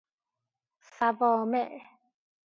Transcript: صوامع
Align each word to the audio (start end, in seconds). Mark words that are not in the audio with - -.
صوامع 0.99 1.61